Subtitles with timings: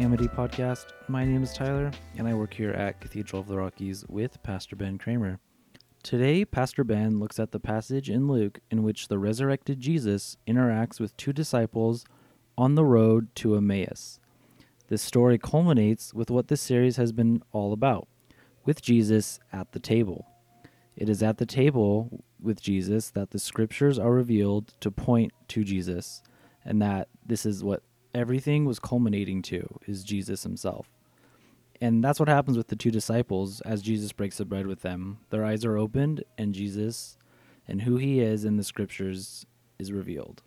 [0.00, 0.86] Amity podcast.
[1.08, 4.74] My name is Tyler, and I work here at Cathedral of the Rockies with Pastor
[4.74, 5.40] Ben Cremer.
[6.02, 11.00] Today, Pastor Ben looks at the passage in Luke in which the resurrected Jesus interacts
[11.00, 12.06] with two disciples
[12.56, 14.18] on the road to Emmaus.
[14.88, 18.08] This story culminates with what this series has been all about
[18.64, 20.26] with Jesus at the table.
[20.96, 25.62] It is at the table with Jesus that the scriptures are revealed to point to
[25.62, 26.22] Jesus,
[26.64, 27.82] and that this is what
[28.14, 30.88] everything was culminating to is Jesus himself.
[31.80, 35.18] And that's what happens with the two disciples as Jesus breaks the bread with them.
[35.30, 37.16] Their eyes are opened, and Jesus
[37.66, 39.46] and who he is in the scriptures
[39.78, 40.42] is revealed.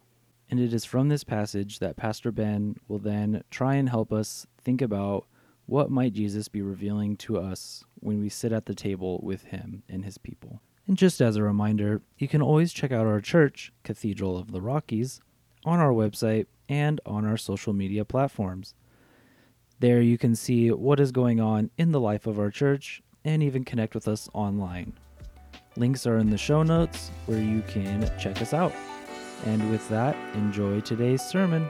[0.49, 4.45] And it is from this passage that Pastor Ben will then try and help us
[4.61, 5.25] think about
[5.65, 9.81] what might Jesus be revealing to us when we sit at the table with him
[9.89, 10.61] and his people.
[10.85, 14.61] And just as a reminder, you can always check out our church, Cathedral of the
[14.61, 15.21] Rockies,
[15.63, 18.73] on our website and on our social media platforms.
[19.79, 23.43] There you can see what is going on in the life of our church and
[23.43, 24.93] even connect with us online.
[25.75, 28.73] Links are in the show notes where you can check us out.
[29.45, 31.69] And with that, enjoy today's sermon.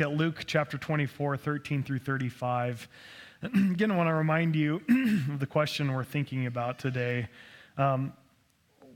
[0.00, 2.88] At Luke chapter 24, 13 through 35.
[3.42, 4.80] Again, I want to remind you
[5.32, 7.28] of the question we're thinking about today.
[7.76, 8.12] Um,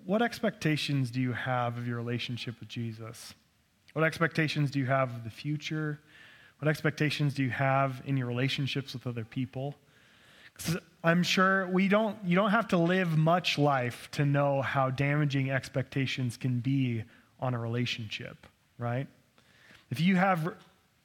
[0.04, 3.34] what expectations do you have of your relationship with Jesus?
[3.92, 6.00] What expectations do you have of the future?
[6.58, 9.74] What expectations do you have in your relationships with other people?
[11.02, 15.50] I'm sure we don't, you don't have to live much life to know how damaging
[15.50, 17.04] expectations can be
[17.40, 18.46] on a relationship,
[18.78, 19.06] right?
[19.90, 20.54] If you have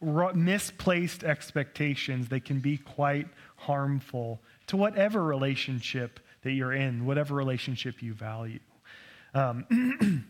[0.02, 3.28] misplaced expectations, they can be quite
[3.58, 8.60] harmful to whatever relationship that you're in, whatever relationship you value.
[9.34, 10.26] Um,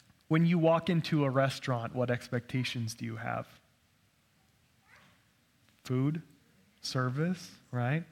[0.28, 3.46] when you walk into a restaurant, what expectations do you have?
[5.84, 6.22] Food,
[6.80, 8.04] service, right?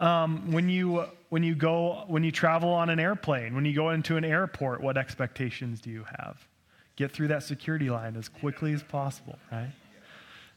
[0.00, 3.90] Um, when you when you go when you travel on an airplane, when you go
[3.90, 6.48] into an airport, what expectations do you have?
[6.96, 9.70] Get through that security line as quickly as possible, right?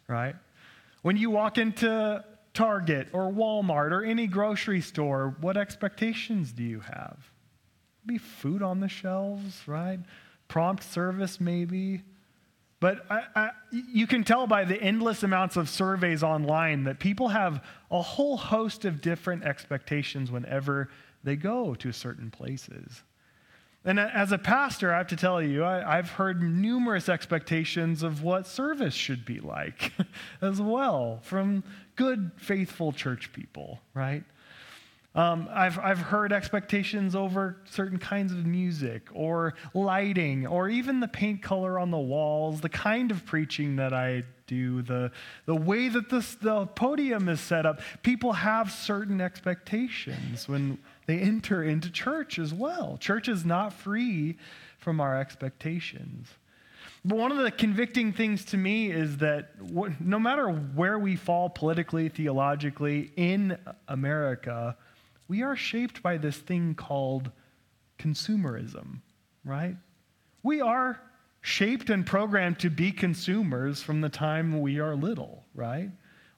[0.08, 0.36] Right?
[1.02, 6.82] When you walk into Target or Walmart or any grocery store, what expectations do you
[6.82, 7.18] have?
[8.06, 10.00] Be food on the shelves, right?
[10.48, 12.04] Prompt service, maybe.
[12.80, 17.30] But I, I, you can tell by the endless amounts of surveys online that people
[17.30, 20.90] have a whole host of different expectations whenever
[21.24, 23.04] they go to certain places.
[23.86, 28.24] And as a pastor, I have to tell you, I, have heard numerous expectations of
[28.24, 29.92] what service should be like
[30.42, 31.66] as well from
[31.98, 34.24] good, faithful church people, right?
[35.16, 41.08] Um, I've, I've heard expectations over certain kinds of music or lighting or even the
[41.08, 45.12] paint color on the walls, the kind of preaching that I do, the,
[45.46, 47.82] the way that this, the podium is set up.
[48.02, 52.98] People have certain expectations when they enter into church as well.
[53.00, 54.38] Church is not free
[54.78, 56.30] from our expectations.
[57.06, 59.52] But one of the convicting things to me is that
[60.00, 64.78] no matter where we fall politically, theologically in America,
[65.28, 67.32] we are shaped by this thing called
[68.00, 69.02] consumerism,
[69.44, 69.76] right?
[70.44, 71.02] We are
[71.42, 75.90] shaped and programmed to be consumers from the time we are little, right?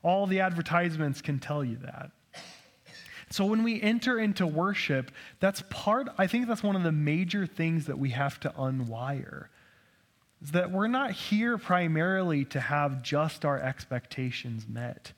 [0.01, 2.12] All the advertisements can tell you that.
[3.36, 5.12] So when we enter into worship,
[5.42, 9.48] that's part, I think that's one of the major things that we have to unwire.
[10.42, 15.12] Is that we're not here primarily to have just our expectations met.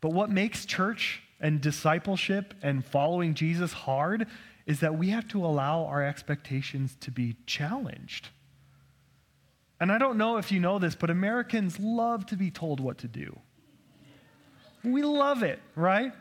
[0.00, 4.26] But what makes church and discipleship and following Jesus hard
[4.66, 8.30] is that we have to allow our expectations to be challenged.
[9.78, 12.98] And I don't know if you know this, but Americans love to be told what
[12.98, 13.38] to do.
[14.82, 16.12] We love it, right?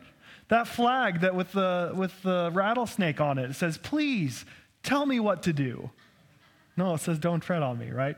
[0.50, 4.46] That flag that with the, with the rattlesnake on it, it says, please
[4.84, 5.92] tell me what to do.
[6.76, 8.16] No, it says, don't tread on me, right?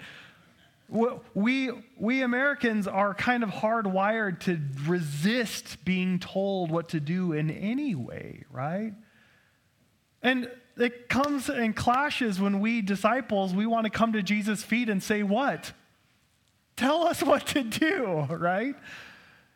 [1.34, 7.50] We, we Americans are kind of hardwired to resist being told what to do in
[7.50, 8.94] any way, right?
[10.22, 14.90] And it comes and clashes when we disciples, we want to come to Jesus' feet
[14.90, 15.72] and say, What?
[16.76, 18.76] Tell us what to do, right?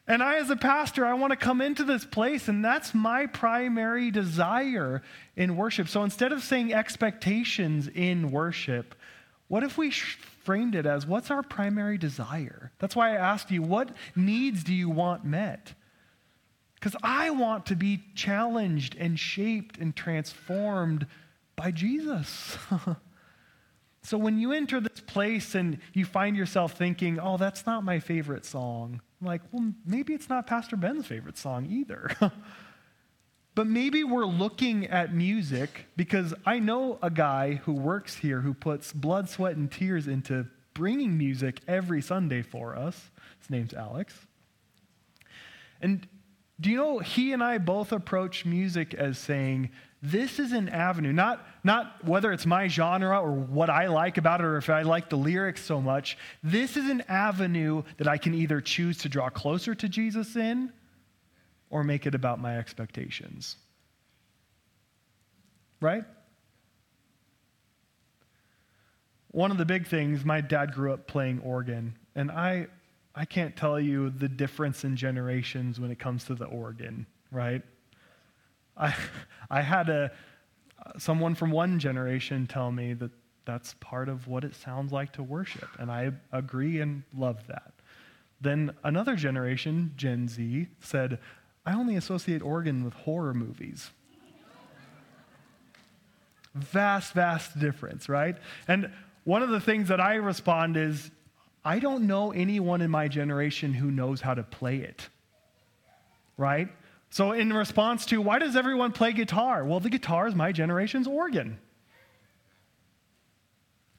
[0.07, 3.25] And I, as a pastor, I want to come into this place, and that's my
[3.25, 5.01] primary desire
[5.35, 5.87] in worship.
[5.87, 8.93] So instead of saying expectations in worship,
[9.47, 12.71] what if we framed it as what's our primary desire?
[12.77, 15.73] That's why I asked you, what needs do you want met?
[16.75, 21.07] Because I want to be challenged and shaped and transformed
[21.55, 22.59] by Jesus.
[24.03, 27.99] so when you enter this place and you find yourself thinking, oh, that's not my
[27.99, 32.11] favorite song, I'm like, well, maybe it's not Pastor Ben's favorite song either.
[33.55, 38.53] but maybe we're looking at music because I know a guy who works here who
[38.53, 43.09] puts blood, sweat, and tears into bringing music every Sunday for us.
[43.39, 44.13] His name's Alex.
[45.81, 46.07] And
[46.59, 49.71] do you know he and I both approach music as saying,
[50.01, 54.39] this is an avenue, not, not whether it's my genre or what I like about
[54.39, 56.17] it or if I like the lyrics so much.
[56.43, 60.71] This is an avenue that I can either choose to draw closer to Jesus in
[61.69, 63.57] or make it about my expectations.
[65.81, 66.03] Right?
[69.31, 72.67] One of the big things, my dad grew up playing organ, and I,
[73.15, 77.61] I can't tell you the difference in generations when it comes to the organ, right?
[78.75, 78.93] I,
[79.49, 80.11] I had a,
[80.97, 83.11] someone from one generation tell me that
[83.45, 87.71] that's part of what it sounds like to worship, and I agree and love that.
[88.41, 91.19] Then another generation, Gen Z, said,
[91.65, 93.91] I only associate organ with horror movies.
[96.53, 98.35] Vast, vast difference, right?
[98.67, 98.91] And
[99.23, 101.11] one of the things that I respond is,
[101.65, 105.09] I don't know anyone in my generation who knows how to play it,
[106.37, 106.69] right?
[107.09, 109.65] So, in response to why does everyone play guitar?
[109.65, 111.59] Well, the guitar is my generation's organ.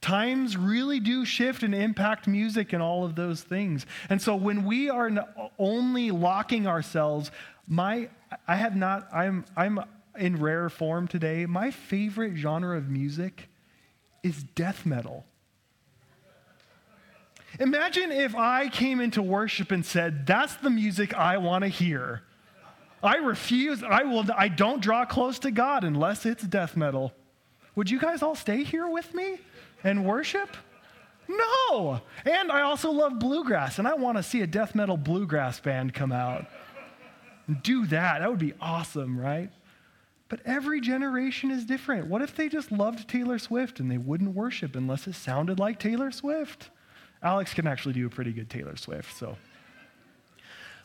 [0.00, 3.84] Times really do shift and impact music and all of those things.
[4.08, 5.10] And so, when we are
[5.58, 7.32] only locking ourselves,
[7.66, 8.10] my
[8.46, 9.08] I have not.
[9.12, 9.80] I'm I'm
[10.16, 11.46] in rare form today.
[11.46, 13.48] My favorite genre of music
[14.22, 15.24] is death metal.
[17.58, 22.22] Imagine if I came into worship and said, "That's the music I want to hear."
[23.02, 23.82] I refuse.
[23.82, 24.24] I will.
[24.36, 27.12] I don't draw close to God unless it's death metal.
[27.74, 29.38] Would you guys all stay here with me
[29.84, 30.56] and worship?
[31.28, 32.00] No.
[32.24, 35.92] And I also love bluegrass, and I want to see a death metal bluegrass band
[35.92, 36.46] come out.
[37.62, 38.20] Do that.
[38.20, 39.50] That would be awesome, right?
[40.28, 42.06] But every generation is different.
[42.08, 45.78] What if they just loved Taylor Swift and they wouldn't worship unless it sounded like
[45.78, 46.70] Taylor Swift?
[47.22, 49.36] Alex can actually do a pretty good Taylor Swift, so.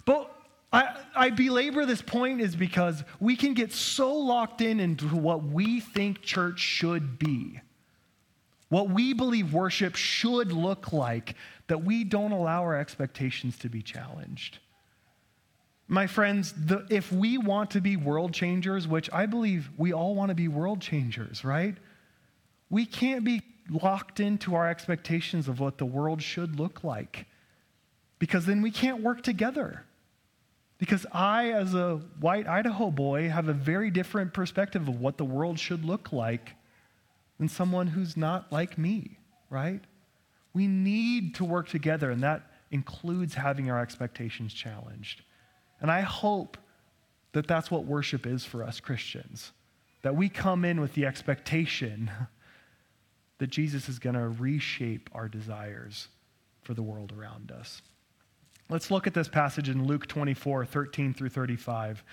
[0.06, 0.34] But
[0.74, 5.44] I, I, belabor this point is because we can get so locked in into what
[5.44, 7.60] we think church should be,
[8.70, 11.36] what we believe worship should look like,
[11.68, 14.60] that we don't allow our expectations to be challenged.
[15.90, 20.16] My friends, the, if we want to be world changers, which I believe we all
[20.16, 21.76] want to be world changers, right?
[22.72, 27.28] We can't be locked into our expectations of what the world should look like
[28.18, 29.84] because then we can't work together.
[30.78, 35.26] Because I, as a white Idaho boy, have a very different perspective of what the
[35.26, 36.56] world should look like
[37.38, 39.18] than someone who's not like me,
[39.50, 39.82] right?
[40.54, 45.22] We need to work together, and that includes having our expectations challenged.
[45.82, 46.58] And I hope
[47.34, 49.52] that that's what worship is for us Christians.
[50.04, 52.10] That we come in with the expectation
[53.42, 56.10] that Jesus is going to reshape our desires
[56.62, 57.82] for the world around us.
[58.70, 62.04] Let's look at this passage in Luke 24, 13 through 35.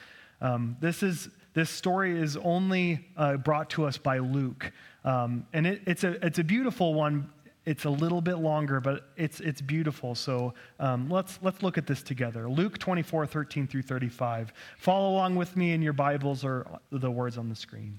[0.40, 4.72] Um, this, is, this story is only uh, brought to us by Luke.
[5.04, 7.28] Um, and it, it's, a, it's a beautiful one.
[7.66, 10.14] It's a little bit longer, but it's, it's beautiful.
[10.14, 12.48] So um, let's, let's look at this together.
[12.48, 14.54] Luke 24, 13 through 35.
[14.78, 17.98] Follow along with me in your Bibles or the words on the screen.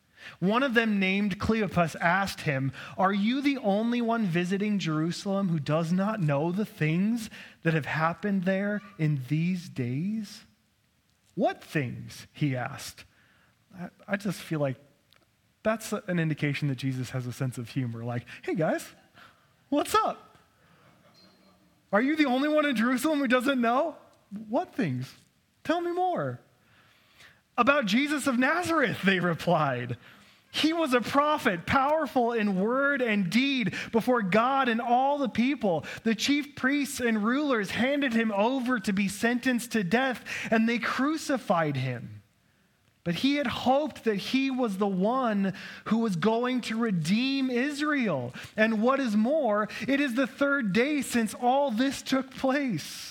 [0.39, 5.59] One of them, named Cleopas, asked him, Are you the only one visiting Jerusalem who
[5.59, 7.29] does not know the things
[7.63, 10.41] that have happened there in these days?
[11.35, 12.27] What things?
[12.33, 13.05] He asked.
[14.07, 14.75] I, just feel like
[15.63, 18.03] that's an indication that Jesus has a sense of humor.
[18.03, 18.85] Like, hey guys,
[19.69, 20.37] what's up?
[21.93, 23.95] Are you the only one in Jerusalem who doesn't know?
[24.49, 25.13] What things?
[25.63, 26.39] Tell me more.
[27.61, 29.97] About Jesus of Nazareth, they replied.
[30.51, 35.85] He was a prophet, powerful in word and deed before God and all the people.
[36.01, 40.79] The chief priests and rulers handed him over to be sentenced to death, and they
[40.79, 42.23] crucified him.
[43.03, 45.53] But he had hoped that he was the one
[45.85, 48.33] who was going to redeem Israel.
[48.57, 53.10] And what is more, it is the third day since all this took place.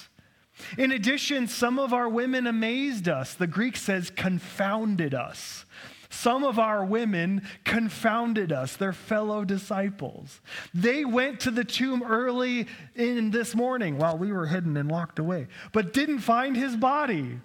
[0.78, 3.34] In addition, some of our women amazed us.
[3.34, 5.64] The Greek says confounded us.
[6.10, 10.40] Some of our women confounded us, their fellow disciples.
[10.74, 15.20] They went to the tomb early in this morning while we were hidden and locked
[15.20, 17.38] away, but didn't find his body.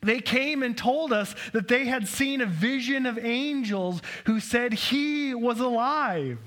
[0.00, 4.72] They came and told us that they had seen a vision of angels who said
[4.72, 6.38] he was alive.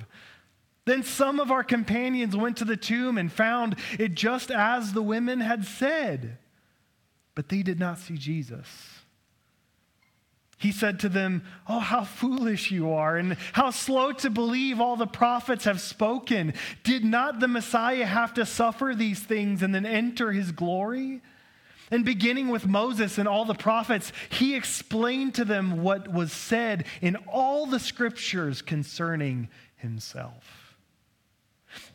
[0.86, 5.02] Then some of our companions went to the tomb and found it just as the
[5.02, 6.38] women had said,
[7.36, 8.68] but they did not see Jesus.
[10.58, 14.96] He said to them, Oh, how foolish you are, and how slow to believe all
[14.96, 16.54] the prophets have spoken.
[16.84, 21.22] Did not the Messiah have to suffer these things and then enter his glory?
[21.90, 26.86] And beginning with Moses and all the prophets, he explained to them what was said
[27.02, 30.61] in all the scriptures concerning himself.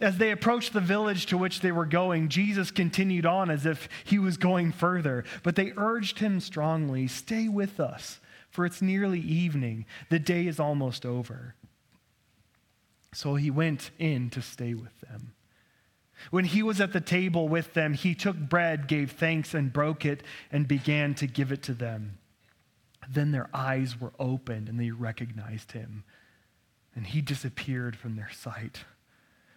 [0.00, 3.88] As they approached the village to which they were going, Jesus continued on as if
[4.04, 8.20] he was going further, but they urged him strongly, Stay with us
[8.56, 9.84] for it's nearly evening.
[10.08, 11.54] The day is almost over.
[13.12, 15.34] So he went in to stay with them.
[16.30, 20.06] When he was at the table with them, he took bread, gave thanks, and broke
[20.06, 22.16] it, and began to give it to them.
[23.06, 26.04] Then their eyes were opened, and they recognized him,
[26.94, 28.84] and he disappeared from their sight.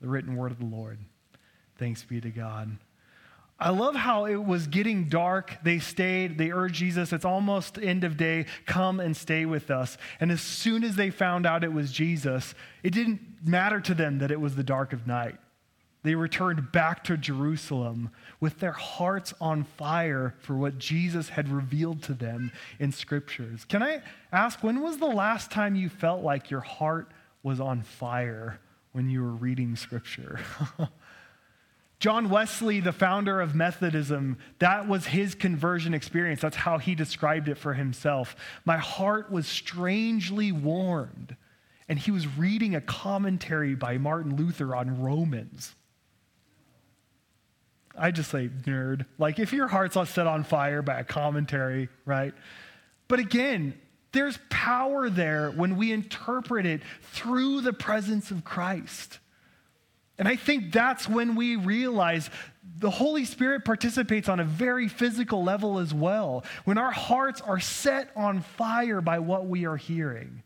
[0.00, 0.98] The written word of the Lord.
[1.78, 2.76] Thanks be to God.
[3.58, 5.56] I love how it was getting dark.
[5.62, 6.36] They stayed.
[6.36, 8.46] They urged Jesus, it's almost end of day.
[8.66, 9.96] Come and stay with us.
[10.20, 14.18] And as soon as they found out it was Jesus, it didn't matter to them
[14.18, 15.36] that it was the dark of night.
[16.02, 22.02] They returned back to Jerusalem with their hearts on fire for what Jesus had revealed
[22.04, 23.64] to them in scriptures.
[23.64, 27.10] Can I ask, when was the last time you felt like your heart
[27.42, 28.60] was on fire
[28.96, 30.40] when you were reading scripture?
[31.98, 36.40] John Wesley, the founder of Methodism, that was his conversion experience.
[36.40, 38.34] That's how he described it for himself.
[38.64, 41.36] My heart was strangely warmed.
[41.88, 45.74] And he was reading a commentary by Martin Luther on Romans.
[47.96, 49.04] I just say nerd.
[49.18, 52.32] Like, if your heart's not set on fire by a commentary, right?
[53.08, 53.78] But again,
[54.16, 59.18] there's power there when we interpret it through the presence of Christ.
[60.18, 62.30] And I think that's when we realize
[62.78, 66.44] the Holy Spirit participates on a very physical level as well.
[66.64, 70.42] When our hearts are set on fire by what we are hearing,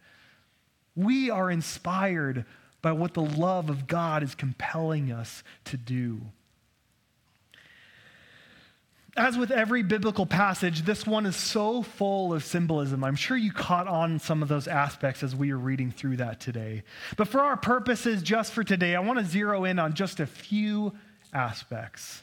[0.96, 2.44] we are inspired
[2.82, 6.20] by what the love of God is compelling us to do.
[9.16, 13.02] As with every biblical passage, this one is so full of symbolism.
[13.02, 16.40] I'm sure you caught on some of those aspects as we were reading through that
[16.40, 16.84] today.
[17.16, 20.26] But for our purposes, just for today, I want to zero in on just a
[20.26, 20.92] few
[21.32, 22.22] aspects.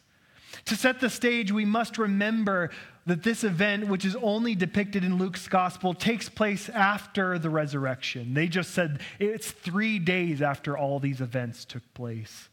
[0.65, 2.71] To set the stage, we must remember
[3.05, 8.33] that this event, which is only depicted in Luke's gospel, takes place after the resurrection.
[8.33, 12.49] They just said it's three days after all these events took place.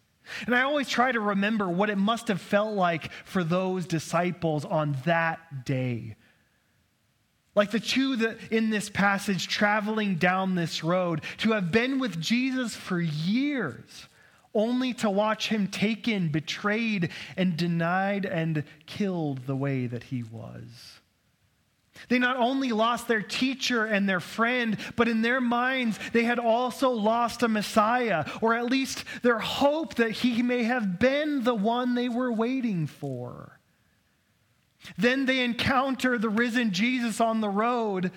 [0.47, 4.64] And I always try to remember what it must have felt like for those disciples
[4.64, 6.16] on that day.
[7.54, 12.21] Like the two that in this passage traveling down this road, to have been with
[12.21, 14.09] Jesus for years,
[14.54, 21.00] only to watch him taken, betrayed, and denied and killed the way that he was.
[22.09, 26.39] They not only lost their teacher and their friend, but in their minds, they had
[26.39, 31.55] also lost a Messiah, or at least their hope that he may have been the
[31.55, 33.59] one they were waiting for.
[34.99, 38.11] Then they encounter the risen Jesus on the road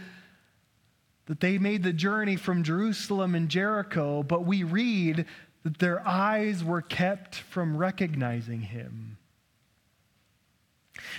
[1.27, 5.25] that they made the journey from Jerusalem and Jericho, but we read
[5.63, 9.16] that their eyes were kept from recognizing him.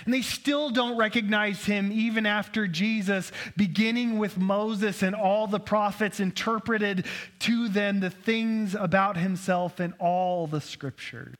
[0.05, 5.59] And they still don't recognize him even after Jesus, beginning with Moses and all the
[5.59, 7.05] prophets, interpreted
[7.39, 11.35] to them the things about himself in all the scriptures.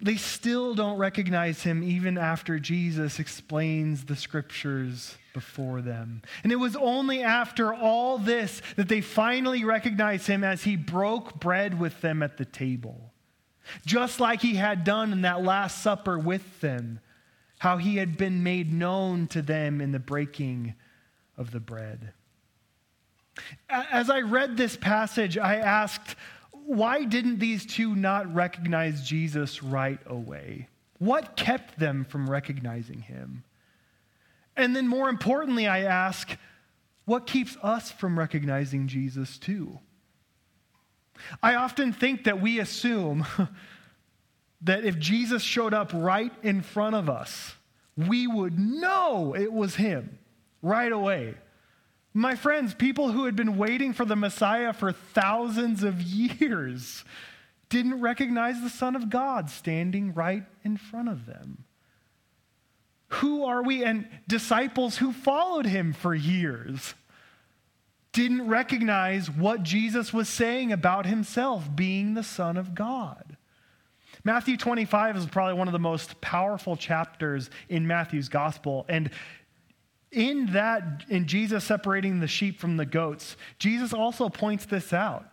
[0.00, 6.22] They still don't recognize him even after Jesus explains the scriptures before them.
[6.42, 11.40] And it was only after all this that they finally recognize him as he broke
[11.40, 13.05] bread with them at the table
[13.84, 17.00] just like he had done in that Last Supper with them,
[17.58, 20.74] how he had been made known to them in the breaking
[21.36, 22.12] of the bread.
[23.68, 26.16] As I read this passage, I asked,
[26.52, 30.68] why didn't these two not recognize Jesus right away?
[30.98, 33.44] What kept them from recognizing him?
[34.56, 36.36] And then, more importantly, I ask,
[37.04, 39.80] what keeps us from recognizing Jesus too?
[41.42, 43.26] I often think that we assume
[44.62, 47.54] that if Jesus showed up right in front of us,
[47.96, 50.18] we would know it was him
[50.62, 51.34] right away.
[52.12, 57.04] My friends, people who had been waiting for the Messiah for thousands of years
[57.68, 61.64] didn't recognize the Son of God standing right in front of them.
[63.08, 63.84] Who are we?
[63.84, 66.94] And disciples who followed him for years
[68.16, 73.36] didn't recognize what Jesus was saying about himself being the Son of God.
[74.24, 78.86] Matthew 25 is probably one of the most powerful chapters in Matthew's gospel.
[78.88, 79.10] And
[80.10, 85.26] in that, in Jesus separating the sheep from the goats, Jesus also points this out.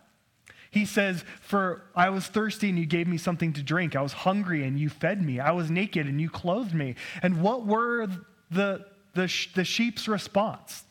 [0.70, 3.96] He says, For I was thirsty and you gave me something to drink.
[3.96, 5.40] I was hungry and you fed me.
[5.40, 6.96] I was naked and you clothed me.
[7.22, 8.08] And what were
[8.50, 10.84] the, the, the sheep's response?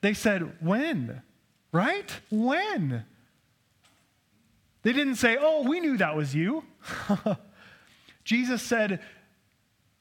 [0.00, 1.22] They said, When?
[1.72, 2.10] Right?
[2.30, 3.04] When?
[4.82, 6.64] They didn't say, Oh, we knew that was you.
[8.24, 9.00] Jesus said,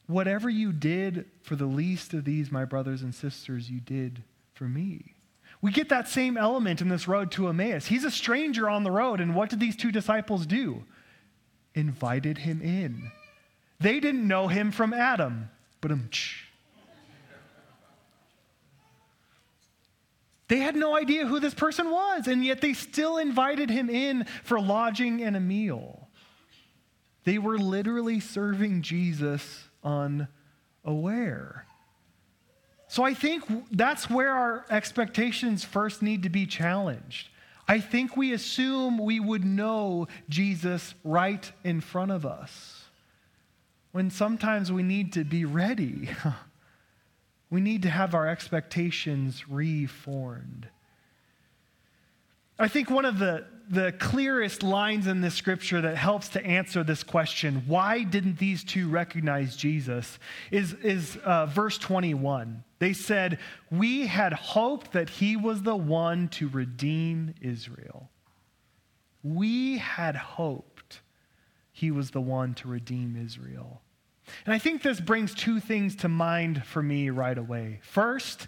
[0.08, 4.66] Whatever you did for the least of these, my brothers and sisters, you did for
[4.66, 5.16] me.
[5.62, 7.88] We get that same element in this road to Emmaus.
[7.88, 10.84] He's a stranger on the road, and what did these two disciples do?
[11.74, 13.12] Invited him in.
[13.80, 15.50] They didn't know him from Adam,
[15.82, 16.10] but um,
[20.48, 24.26] They had no idea who this person was, and yet they still invited him in
[24.44, 26.08] for lodging and a meal.
[27.26, 31.66] They were literally serving Jesus unaware.
[32.88, 37.28] So I think that's where our expectations first need to be challenged.
[37.68, 42.86] I think we assume we would know Jesus right in front of us,
[43.92, 46.10] when sometimes we need to be ready.
[47.50, 50.68] We need to have our expectations reformed.
[52.60, 56.84] I think one of the, the clearest lines in this scripture that helps to answer
[56.84, 60.18] this question, why didn't these two recognize Jesus,
[60.50, 62.64] is, is uh, verse 21.
[62.80, 68.10] They said, We had hoped that he was the one to redeem Israel.
[69.24, 71.02] We had hoped
[71.72, 73.82] he was the one to redeem Israel.
[74.46, 77.80] And I think this brings two things to mind for me right away.
[77.82, 78.48] First,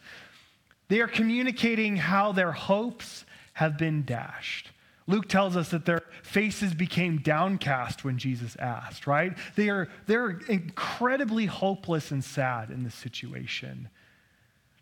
[0.88, 4.72] they are communicating how their hopes have been dashed.
[5.08, 9.36] Luke tells us that their faces became downcast when Jesus asked, right?
[9.56, 13.90] They are, they're incredibly hopeless and sad in this situation.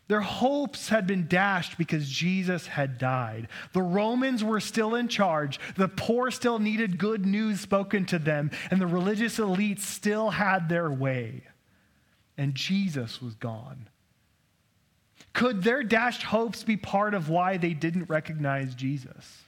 [0.08, 3.48] Their hopes had been dashed because Jesus had died.
[3.74, 5.60] The Romans were still in charge.
[5.76, 10.68] The poor still needed good news spoken to them, and the religious elites still had
[10.68, 11.44] their way.
[12.38, 13.88] And Jesus was gone.
[15.34, 19.42] Could their dashed hopes be part of why they didn't recognize Jesus?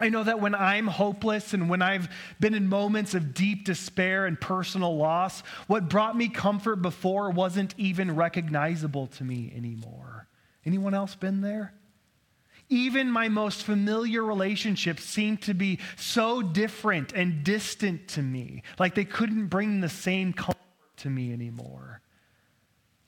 [0.00, 2.08] I know that when I'm hopeless and when I've
[2.38, 7.74] been in moments of deep despair and personal loss, what brought me comfort before wasn't
[7.76, 10.28] even recognizable to me anymore.
[10.64, 11.74] Anyone else been there?
[12.68, 18.94] Even my most familiar relationships seemed to be so different and distant to me, like
[18.94, 20.58] they couldn't bring the same comfort
[20.98, 22.02] to me anymore,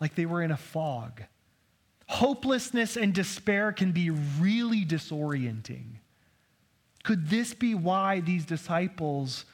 [0.00, 1.22] like they were in a fog.
[2.07, 5.98] Hopelessness and despair can be really disorienting.
[7.02, 9.44] Could this be why these disciples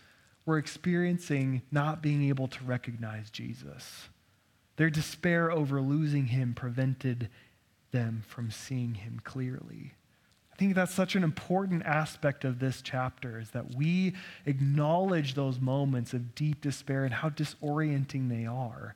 [0.45, 4.09] were experiencing not being able to recognize Jesus?
[4.77, 7.29] Their despair over losing him prevented
[7.93, 9.95] them from seeing him clearly.
[10.53, 14.15] I think that's such an important aspect of this chapter is that we
[14.47, 18.95] acknowledge those moments of deep despair and how disorienting they are.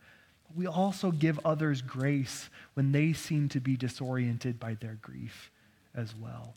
[0.56, 5.50] We also give others grace when they seem to be disoriented by their grief
[5.94, 6.54] as well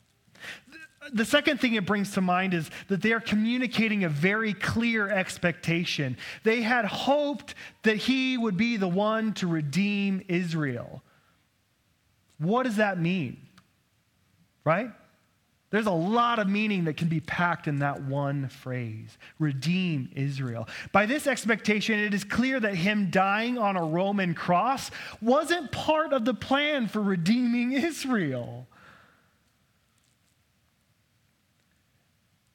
[1.12, 5.08] The second thing it brings to mind is that they are communicating a very clear
[5.08, 6.16] expectation.
[6.44, 11.02] They had hoped that he would be the one to redeem Israel.
[12.38, 13.36] What does that mean?
[14.64, 14.90] Right?
[15.74, 20.68] There's a lot of meaning that can be packed in that one phrase redeem Israel.
[20.92, 26.12] By this expectation, it is clear that him dying on a Roman cross wasn't part
[26.12, 28.68] of the plan for redeeming Israel.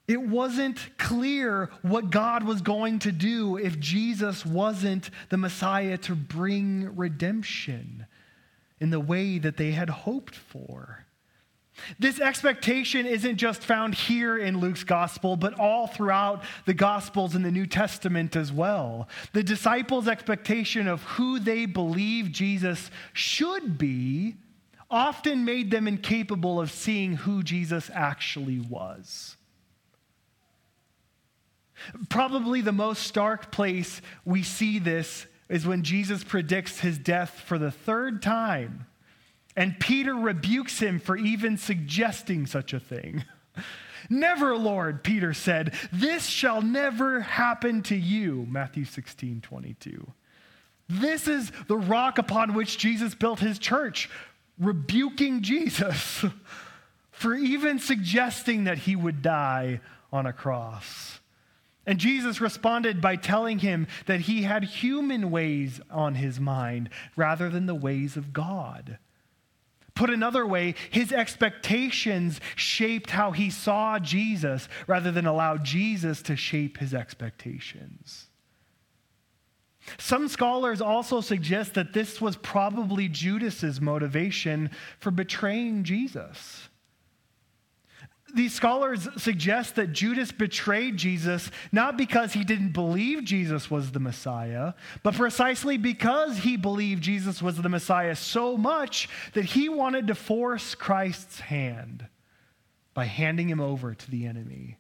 [0.10, 6.16] It wasn't clear what God was going to do if Jesus wasn't the Messiah to
[6.16, 8.08] bring redemption
[8.80, 11.06] in the way that they had hoped for.
[12.00, 17.44] This expectation isn't just found here in Luke's gospel, but all throughout the gospels in
[17.44, 19.08] the New Testament as well.
[19.34, 24.38] The disciples' expectation of who they believe Jesus should be
[24.90, 29.36] often made them incapable of seeing who Jesus actually was.
[32.10, 37.58] Probably the most stark place we see this is when Jesus predicts his death for
[37.58, 38.86] the third time.
[39.56, 43.26] And Peter rebukes him for even suggesting such a thing.
[44.10, 48.48] Never, Lord, Peter said, this shall never happen to you.
[48.50, 50.12] Matthew 16, 22.
[50.88, 54.10] This is the rock upon which Jesus built his church,
[54.58, 56.26] rebuking Jesus
[57.12, 61.19] for even suggesting that he would die on a cross.
[61.86, 67.50] And Jesus responded by telling him that he had human ways on his mind rather
[67.50, 69.00] than the ways of God.
[69.96, 76.38] Put another way, his expectations shaped how he saw Jesus rather than allow Jesus to
[76.38, 78.28] shape his expectations.
[79.98, 86.69] Some scholars also suggest that this was probably Judas's motivation for betraying Jesus.
[88.36, 94.00] These scholars suggest that Judas betrayed Jesus not because he didn't believe Jesus was the
[94.00, 100.08] Messiah, but precisely because he believed Jesus was the Messiah so much that he wanted
[100.08, 102.08] to force Christ's hand
[102.94, 104.78] by handing him over to the enemy.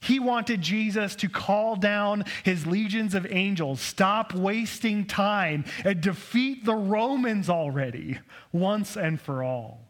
[0.00, 6.64] He wanted Jesus to call down his legions of angels, stop wasting time, and defeat
[6.64, 8.18] the Romans already,
[8.52, 9.83] once and for all.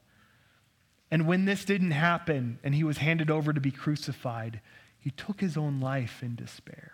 [1.14, 4.60] And when this didn't happen and he was handed over to be crucified,
[4.98, 6.90] he took his own life in despair.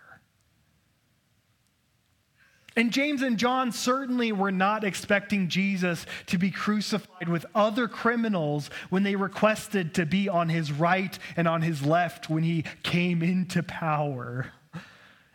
[2.75, 8.69] And James and John certainly were not expecting Jesus to be crucified with other criminals
[8.91, 13.23] when they requested to be on his right and on his left when he came
[13.23, 14.51] into power.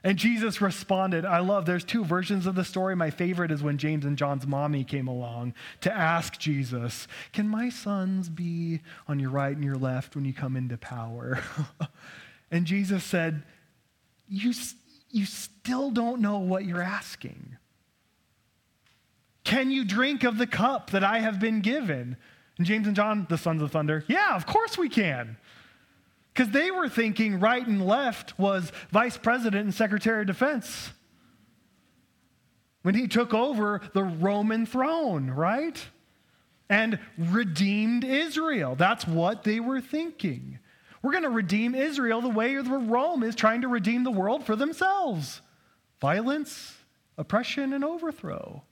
[0.06, 1.24] And Jesus responded.
[1.24, 2.94] I love, there's two versions of the story.
[2.94, 7.70] My favorite is when James and John's mommy came along to ask Jesus, Can my
[7.70, 11.40] sons be on your right and your left when you come into power?
[12.52, 13.42] and Jesus said,
[14.28, 14.52] you,
[15.10, 17.56] you still don't know what you're asking.
[19.42, 22.16] Can you drink of the cup that I have been given?
[22.58, 25.36] And James and John, the sons of thunder, yeah, of course we can.
[26.36, 30.90] Because they were thinking right and left was vice president and secretary of defense
[32.82, 35.82] when he took over the Roman throne, right?
[36.68, 38.74] And redeemed Israel.
[38.74, 40.58] That's what they were thinking.
[41.00, 44.56] We're going to redeem Israel the way Rome is trying to redeem the world for
[44.56, 45.40] themselves
[46.02, 46.76] violence,
[47.16, 48.62] oppression, and overthrow.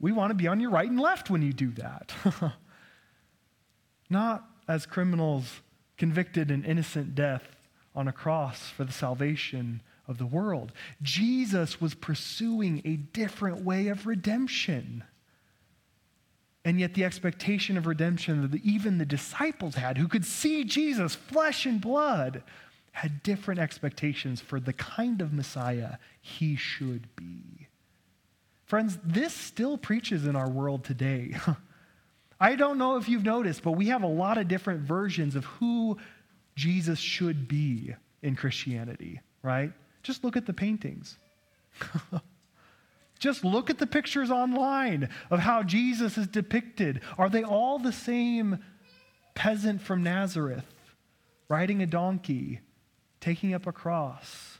[0.00, 2.12] We want to be on your right and left when you do that.
[4.10, 5.60] Not as criminals
[5.96, 7.56] convicted an innocent death
[7.94, 10.72] on a cross for the salvation of the world.
[11.02, 15.02] Jesus was pursuing a different way of redemption.
[16.64, 21.14] And yet, the expectation of redemption that even the disciples had, who could see Jesus,
[21.14, 22.42] flesh and blood,
[22.92, 27.68] had different expectations for the kind of Messiah he should be.
[28.64, 31.36] Friends, this still preaches in our world today.
[32.38, 35.44] I don't know if you've noticed, but we have a lot of different versions of
[35.44, 35.96] who
[36.54, 39.72] Jesus should be in Christianity, right?
[40.02, 41.16] Just look at the paintings.
[43.18, 47.00] Just look at the pictures online of how Jesus is depicted.
[47.16, 48.58] Are they all the same
[49.34, 50.66] peasant from Nazareth,
[51.48, 52.60] riding a donkey,
[53.20, 54.58] taking up a cross,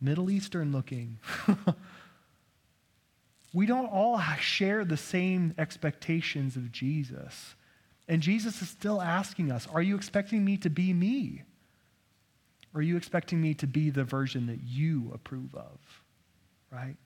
[0.00, 1.18] Middle Eastern looking?
[3.52, 7.54] we don't all share the same expectations of Jesus.
[8.08, 11.42] And Jesus is still asking us Are you expecting me to be me?
[12.74, 15.78] Or are you expecting me to be the version that you approve of?
[16.70, 16.96] Right?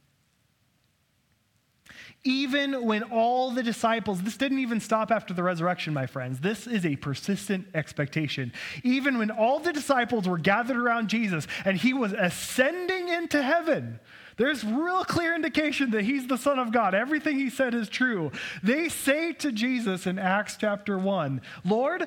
[2.24, 6.40] Even when all the disciples, this didn't even stop after the resurrection, my friends.
[6.40, 8.52] This is a persistent expectation.
[8.82, 14.00] Even when all the disciples were gathered around Jesus and he was ascending into heaven,
[14.36, 16.94] there's real clear indication that he's the Son of God.
[16.94, 18.32] Everything he said is true.
[18.62, 22.06] They say to Jesus in Acts chapter 1, Lord,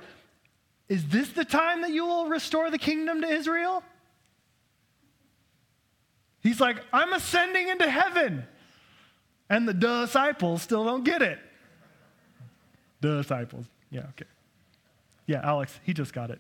[0.88, 3.84] is this the time that you will restore the kingdom to Israel?
[6.42, 8.46] He's like, I'm ascending into heaven.
[9.50, 11.40] And the disciples still don't get it.
[13.02, 13.66] Disciples.
[13.90, 14.26] Yeah, okay.
[15.26, 16.40] Yeah, Alex, he just got it.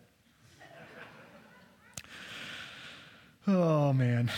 [3.48, 4.32] Oh, man.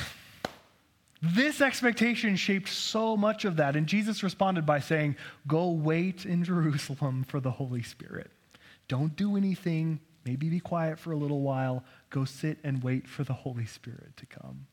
[1.22, 3.76] This expectation shaped so much of that.
[3.76, 8.32] And Jesus responded by saying, Go wait in Jerusalem for the Holy Spirit.
[8.88, 10.00] Don't do anything.
[10.26, 11.84] Maybe be quiet for a little while.
[12.10, 14.68] Go sit and wait for the Holy Spirit to come.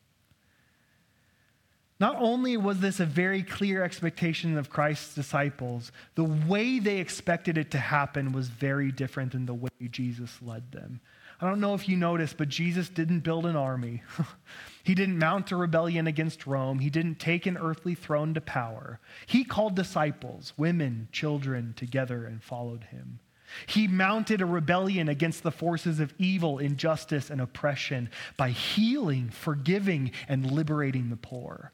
[2.00, 7.58] Not only was this a very clear expectation of Christ's disciples, the way they expected
[7.58, 11.00] it to happen was very different than the way Jesus led them.
[11.40, 14.02] I don't know if you noticed, but Jesus didn't build an army.
[14.84, 16.80] he didn't mount a rebellion against Rome.
[16.80, 18.98] He didn't take an earthly throne to power.
[19.26, 23.20] He called disciples, women, children, together and followed him.
[23.66, 30.10] He mounted a rebellion against the forces of evil, injustice, and oppression by healing, forgiving,
[30.28, 31.72] and liberating the poor.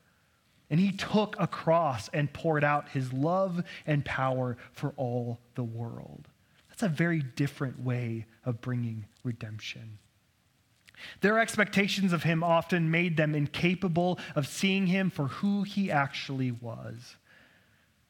[0.70, 5.64] And he took a cross and poured out his love and power for all the
[5.64, 6.29] world.
[6.75, 9.99] That's a very different way of bringing redemption.
[11.21, 16.51] Their expectations of him often made them incapable of seeing him for who he actually
[16.51, 17.15] was.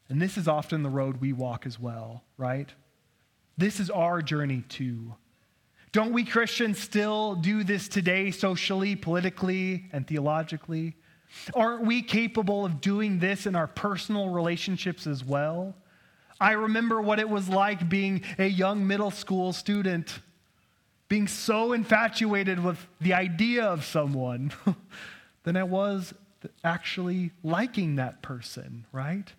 [0.09, 2.73] And this is often the road we walk as well, right?
[3.59, 5.15] This is our journey too.
[5.93, 10.97] Don't we Christians still do this today, socially, politically, and theologically?
[11.55, 15.75] Aren't we capable of doing this in our personal relationships as well?
[16.41, 20.21] I remember what it was like being a young middle school student,
[21.09, 24.53] being so infatuated with the idea of someone
[25.45, 26.13] than I was
[26.63, 29.33] actually liking that person, right?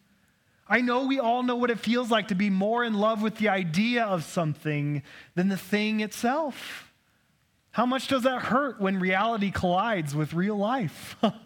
[0.67, 3.37] I know we all know what it feels like to be more in love with
[3.37, 5.03] the idea of something
[5.35, 6.91] than the thing itself.
[7.71, 11.17] How much does that hurt when reality collides with real life?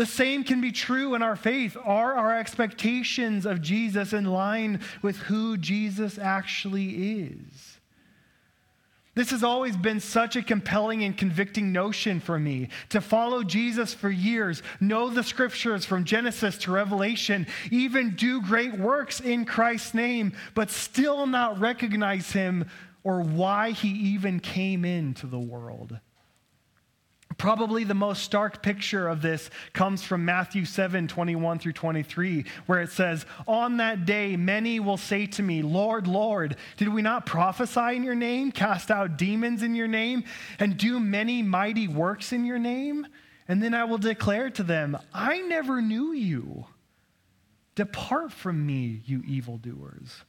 [0.00, 1.76] The same can be true in our faith.
[1.84, 7.78] Are our expectations of Jesus in line with who Jesus actually is?
[9.14, 13.92] This has always been such a compelling and convicting notion for me to follow Jesus
[13.92, 19.92] for years, know the scriptures from Genesis to Revelation, even do great works in Christ's
[19.92, 22.64] name, but still not recognize him
[23.04, 26.00] or why he even came into the world.
[27.40, 32.82] Probably the most stark picture of this comes from Matthew 7 21 through 23, where
[32.82, 37.24] it says, On that day, many will say to me, Lord, Lord, did we not
[37.24, 40.24] prophesy in your name, cast out demons in your name,
[40.58, 43.06] and do many mighty works in your name?
[43.48, 46.66] And then I will declare to them, I never knew you.
[47.74, 50.24] Depart from me, you evildoers.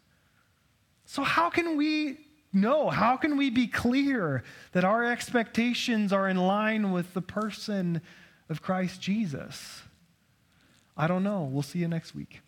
[1.04, 2.20] So, how can we
[2.54, 8.02] no, how can we be clear that our expectations are in line with the person
[8.50, 9.82] of Christ Jesus?
[10.98, 11.44] I don't know.
[11.44, 12.42] We'll see you next week.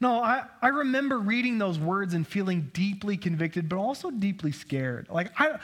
[0.00, 5.08] No, I, I remember reading those words and feeling deeply convicted, but also deeply scared.
[5.10, 5.58] Like, I,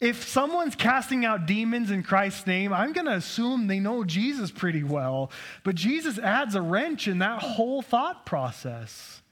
[0.00, 4.50] if someone's casting out demons in Christ's name, I'm going to assume they know Jesus
[4.50, 5.30] pretty well.
[5.62, 9.22] But Jesus adds a wrench in that whole thought process.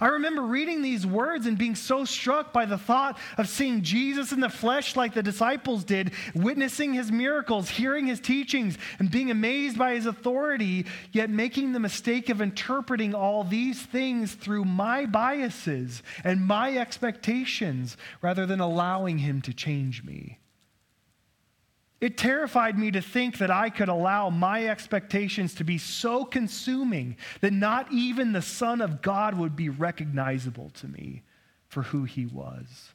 [0.00, 4.32] I remember reading these words and being so struck by the thought of seeing Jesus
[4.32, 9.30] in the flesh like the disciples did, witnessing his miracles, hearing his teachings, and being
[9.30, 15.06] amazed by his authority, yet making the mistake of interpreting all these things through my
[15.06, 20.38] biases and my expectations rather than allowing him to change me.
[22.02, 27.16] It terrified me to think that I could allow my expectations to be so consuming
[27.40, 31.22] that not even the Son of God would be recognizable to me
[31.68, 32.92] for who he was.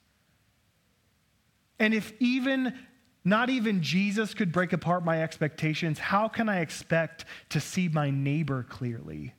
[1.80, 2.78] And if even
[3.24, 8.10] not even Jesus could break apart my expectations, how can I expect to see my
[8.10, 9.34] neighbor clearly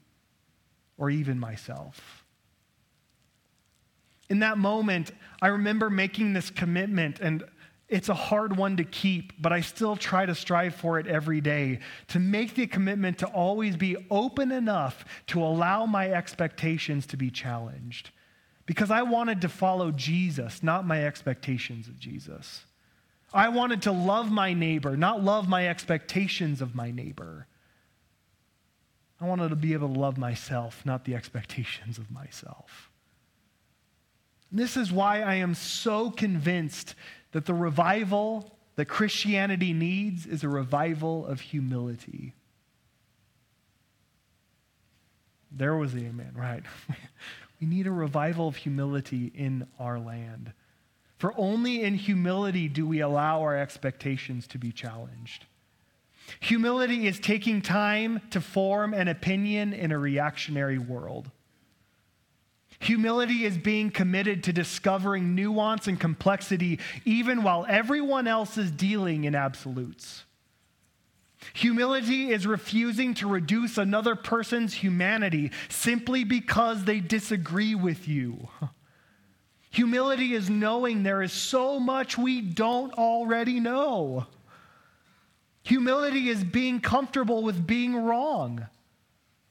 [0.97, 2.25] or even myself?
[4.31, 5.11] In that moment,
[5.43, 7.45] I remember making this commitment and
[7.89, 11.41] it's a hard one to keep, but I still try to strive for it every
[11.41, 17.17] day to make the commitment to always be open enough to allow my expectations to
[17.17, 18.11] be challenged.
[18.67, 22.67] Because I wanted to follow Jesus, not my expectations of Jesus.
[23.33, 27.47] I wanted to love my neighbor, not love my expectations of my neighbor.
[29.19, 32.91] I wanted to be able to love myself, not the expectations of myself.
[34.53, 36.95] This is why I am so convinced
[37.33, 42.35] that the revival that Christianity needs is a revival of humility.
[45.51, 46.63] There was the amen, right?
[47.61, 50.53] we need a revival of humility in our land.
[51.19, 55.47] For only in humility do we allow our expectations to be challenged.
[56.41, 61.31] Humility is taking time to form an opinion in a reactionary world.
[62.81, 69.25] Humility is being committed to discovering nuance and complexity even while everyone else is dealing
[69.25, 70.25] in absolutes.
[71.55, 78.49] Humility is refusing to reduce another person's humanity simply because they disagree with you.
[79.71, 84.27] Humility is knowing there is so much we don't already know.
[85.65, 88.67] Humility is being comfortable with being wrong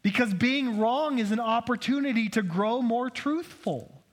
[0.07, 4.05] because being wrong is an opportunity to grow more truthful.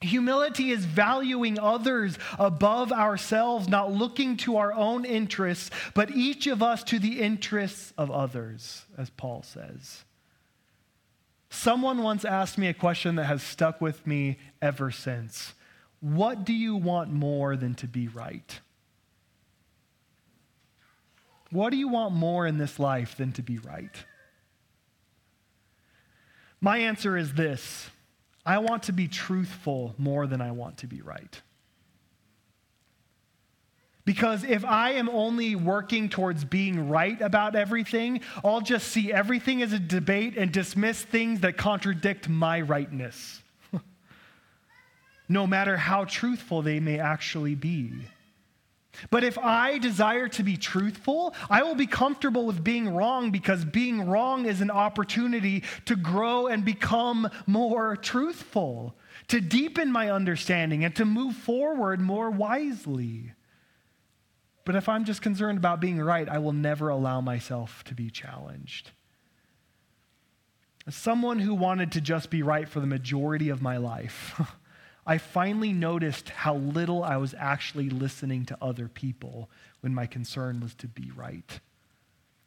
[0.00, 6.62] Humility is valuing others above ourselves, not looking to our own interests, but each of
[6.62, 10.04] us to the interests of others, as Paul says.
[11.50, 15.52] Someone once asked me a question that has stuck with me ever since
[16.00, 18.60] What do you want more than to be right?
[21.50, 24.06] What do you want more in this life than to be right?
[26.64, 27.90] My answer is this
[28.46, 31.42] I want to be truthful more than I want to be right.
[34.06, 39.60] Because if I am only working towards being right about everything, I'll just see everything
[39.60, 43.42] as a debate and dismiss things that contradict my rightness,
[45.28, 47.92] no matter how truthful they may actually be.
[49.10, 53.64] But if I desire to be truthful, I will be comfortable with being wrong because
[53.64, 58.94] being wrong is an opportunity to grow and become more truthful,
[59.28, 63.32] to deepen my understanding, and to move forward more wisely.
[64.64, 68.10] But if I'm just concerned about being right, I will never allow myself to be
[68.10, 68.92] challenged.
[70.86, 74.40] As someone who wanted to just be right for the majority of my life,
[75.06, 80.60] I finally noticed how little I was actually listening to other people when my concern
[80.60, 81.60] was to be right.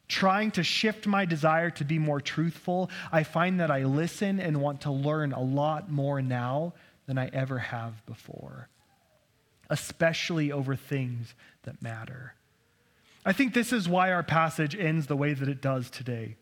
[0.08, 4.60] Trying to shift my desire to be more truthful, I find that I listen and
[4.60, 6.72] want to learn a lot more now
[7.06, 8.68] than I ever have before,
[9.70, 12.34] especially over things that matter.
[13.24, 16.36] I think this is why our passage ends the way that it does today.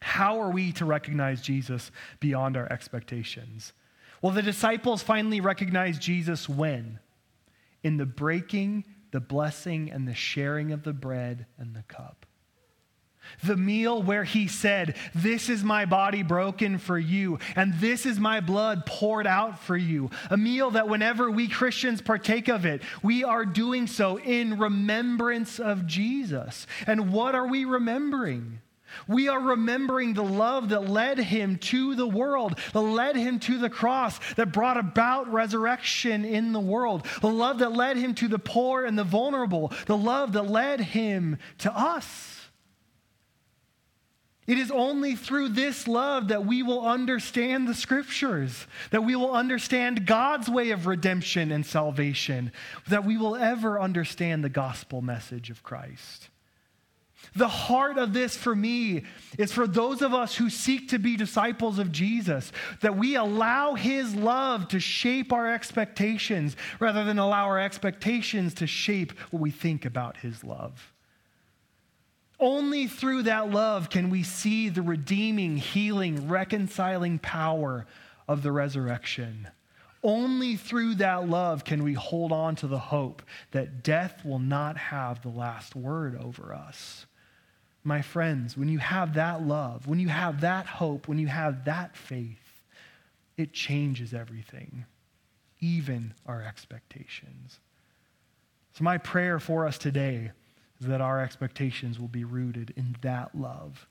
[0.00, 3.72] How are we to recognize Jesus beyond our expectations?
[4.22, 7.00] Well, the disciples finally recognized Jesus when?
[7.82, 12.24] In the breaking, the blessing, and the sharing of the bread and the cup.
[13.44, 18.18] The meal where he said, This is my body broken for you, and this is
[18.18, 20.10] my blood poured out for you.
[20.30, 25.58] A meal that whenever we Christians partake of it, we are doing so in remembrance
[25.58, 26.66] of Jesus.
[26.86, 28.60] And what are we remembering?
[29.06, 33.58] We are remembering the love that led him to the world, that led him to
[33.58, 38.28] the cross, that brought about resurrection in the world, the love that led him to
[38.28, 42.38] the poor and the vulnerable, the love that led him to us.
[44.46, 49.32] It is only through this love that we will understand the scriptures, that we will
[49.32, 52.50] understand God's way of redemption and salvation,
[52.88, 56.28] that we will ever understand the gospel message of Christ.
[57.34, 59.04] The heart of this for me
[59.38, 63.74] is for those of us who seek to be disciples of Jesus, that we allow
[63.74, 69.50] his love to shape our expectations rather than allow our expectations to shape what we
[69.50, 70.92] think about his love.
[72.38, 77.86] Only through that love can we see the redeeming, healing, reconciling power
[78.26, 79.48] of the resurrection.
[80.02, 83.22] Only through that love can we hold on to the hope
[83.52, 87.06] that death will not have the last word over us.
[87.84, 91.64] My friends, when you have that love, when you have that hope, when you have
[91.64, 92.38] that faith,
[93.36, 94.84] it changes everything,
[95.60, 97.58] even our expectations.
[98.72, 100.30] So, my prayer for us today
[100.80, 103.86] is that our expectations will be rooted in that love,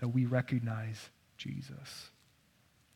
[0.00, 2.10] that we recognize Jesus.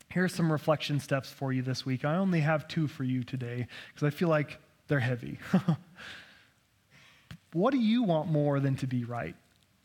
[0.09, 2.05] Here's some reflection steps for you this week.
[2.05, 4.59] I only have two for you today because I feel like
[4.89, 5.39] they're heavy.
[7.55, 9.35] what do you want more than to be right?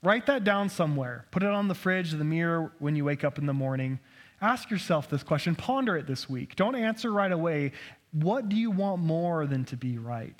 [0.04, 1.26] Write that down somewhere.
[1.32, 4.00] Put it on the fridge, the mirror when you wake up in the morning.
[4.40, 5.56] Ask yourself this question.
[5.56, 6.56] Ponder it this week.
[6.56, 7.72] Don't answer right away.
[8.12, 10.40] What do you want more than to be right?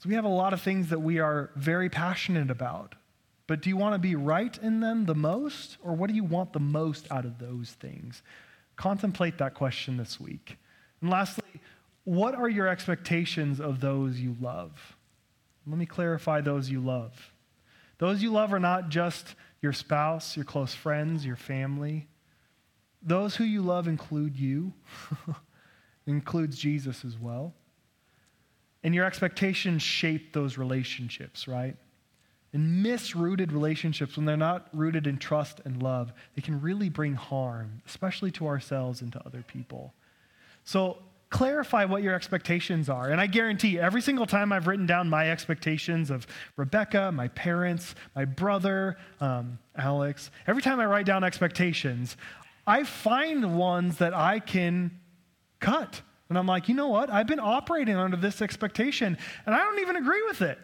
[0.00, 2.94] So we have a lot of things that we are very passionate about.
[3.46, 6.24] but do you want to be right in them the most, or what do you
[6.24, 8.22] want the most out of those things?
[8.76, 10.56] Contemplate that question this week.
[11.00, 11.60] And lastly,
[12.04, 14.96] what are your expectations of those you love?
[15.66, 17.31] Let me clarify those you love.
[18.02, 22.08] Those you love are not just your spouse, your close friends, your family.
[23.00, 24.72] Those who you love include you,
[26.08, 27.54] includes Jesus as well.
[28.82, 31.76] And your expectations shape those relationships, right?
[32.52, 37.14] And misrooted relationships, when they're not rooted in trust and love, they can really bring
[37.14, 39.94] harm, especially to ourselves and to other people.
[40.64, 40.98] So
[41.32, 43.10] clarify what your expectations are.
[43.10, 46.26] And I guarantee every single time I've written down my expectations of
[46.56, 52.16] Rebecca, my parents, my brother, um, Alex, every time I write down expectations,
[52.66, 55.00] I find ones that I can
[55.58, 56.02] cut.
[56.28, 57.10] And I'm like, you know what?
[57.10, 60.58] I've been operating under this expectation, and I don't even agree with it.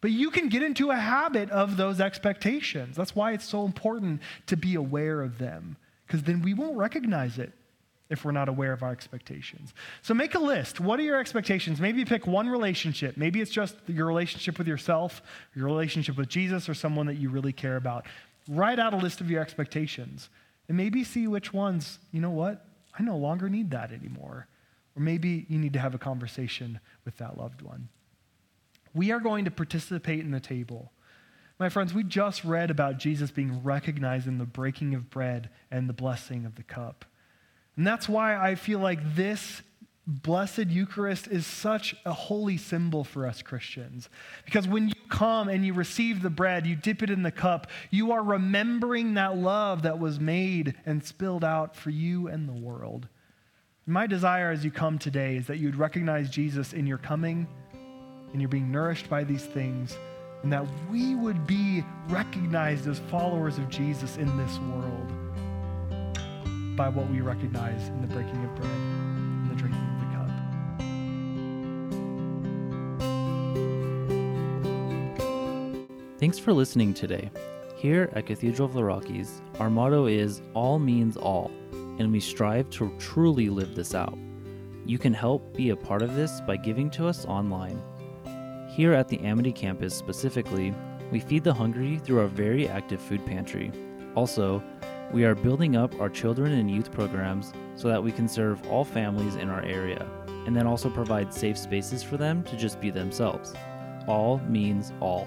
[0.00, 2.96] But you can get into a habit of those expectations.
[2.96, 5.76] That's why it's so important to be aware of them,
[6.06, 7.52] because then we won't recognize it
[8.10, 9.72] if we're not aware of our expectations.
[10.02, 10.80] So make a list.
[10.80, 11.80] What are your expectations?
[11.80, 13.16] Maybe pick one relationship.
[13.16, 15.22] Maybe it's just your relationship with yourself,
[15.54, 18.06] your relationship with Jesus, or someone that you really care about.
[18.48, 20.28] Write out a list of your expectations
[20.68, 22.66] and maybe see which ones, you know what,
[22.98, 24.48] I no longer need that anymore.
[24.96, 27.88] Or maybe you need to have a conversation with that loved one.
[28.92, 30.90] We are going to participate in the table.
[31.60, 35.88] My friends, we just read about Jesus being recognized in the breaking of bread and
[35.88, 37.04] the blessing of the cup.
[37.76, 39.62] And that's why I feel like this
[40.06, 44.08] blessed Eucharist is such a holy symbol for us Christians.
[44.44, 47.68] Because when you come and you receive the bread, you dip it in the cup,
[47.90, 52.52] you are remembering that love that was made and spilled out for you and the
[52.52, 53.08] world.
[53.86, 57.46] My desire as you come today is that you'd recognize Jesus in your coming
[58.32, 59.96] and you're being nourished by these things,
[60.42, 65.12] and that we would be recognized as followers of Jesus in this world
[66.80, 70.30] by what we recognize in the breaking of bread and the drinking of the cup.
[76.18, 77.30] Thanks for listening today.
[77.76, 81.50] Here at Cathedral of the Rockies, our motto is All Means All,
[81.98, 84.16] and we strive to truly live this out.
[84.86, 87.78] You can help be a part of this by giving to us online.
[88.70, 90.74] Here at the Amity campus specifically,
[91.12, 93.70] we feed the hungry through our very active food pantry.
[94.14, 94.62] Also,
[95.12, 98.84] we are building up our children and youth programs so that we can serve all
[98.84, 100.06] families in our area,
[100.46, 103.54] and then also provide safe spaces for them to just be themselves.
[104.06, 105.26] All means all.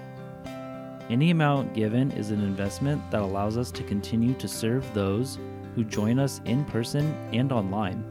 [1.10, 5.38] Any amount given is an investment that allows us to continue to serve those
[5.74, 8.08] who join us in person and online,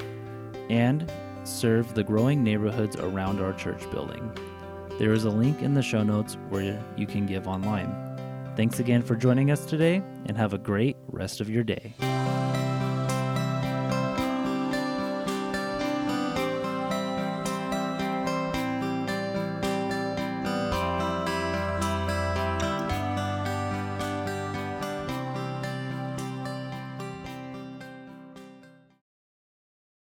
[0.70, 1.12] and
[1.44, 4.32] serve the growing neighborhoods around our church building.
[5.00, 8.03] There is a link in the show notes where you can give online.
[8.56, 11.94] Thanks again for joining us today, and have a great rest of your day.